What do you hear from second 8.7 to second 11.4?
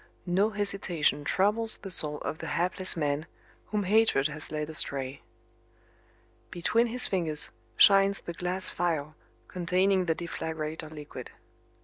phial containing the deflagrator liquid.